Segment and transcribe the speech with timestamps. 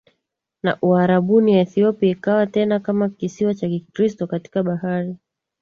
[0.63, 5.17] na Uarabuni Ethiopia ikawa tena kama kisiwa cha Kikristo katika bahari